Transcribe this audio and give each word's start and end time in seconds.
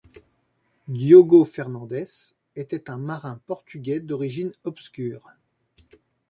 Diogo 0.87 1.45
Fernandes 1.45 2.33
était 2.55 2.89
un 2.89 2.97
marin 2.97 3.39
portugais 3.45 3.99
d'origine 3.99 4.51
obscure. 4.63 5.29